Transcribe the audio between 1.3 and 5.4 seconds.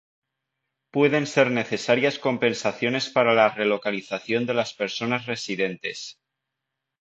necesarias compensaciones para la relocalización de las personas